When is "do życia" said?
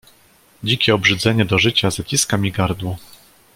1.45-1.91